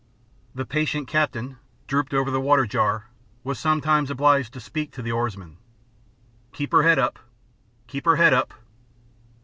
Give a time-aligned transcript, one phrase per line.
[0.55, 3.11] The patient captain, drooped over the water jar,
[3.43, 5.57] was sometimes obliged to speak to the oarsman.
[6.53, 7.19] "Keep her head up!
[7.85, 8.51] Keep her head up!"